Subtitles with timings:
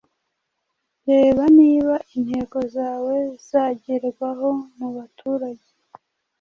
[1.09, 3.15] Reba niba intego zawe
[3.47, 5.69] zagerwahomubaturage